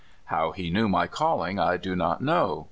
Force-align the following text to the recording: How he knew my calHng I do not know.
How 0.25 0.51
he 0.51 0.71
knew 0.71 0.89
my 0.89 1.07
calHng 1.07 1.61
I 1.63 1.77
do 1.77 1.95
not 1.95 2.21
know. 2.21 2.59